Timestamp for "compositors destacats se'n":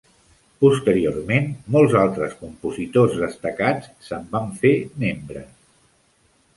2.41-4.27